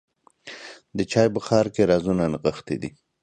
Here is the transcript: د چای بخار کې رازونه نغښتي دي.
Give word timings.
د 0.97 0.99
چای 1.11 1.27
بخار 1.35 1.65
کې 1.73 1.87
رازونه 1.91 2.23
نغښتي 2.33 2.75
دي. 2.81 2.89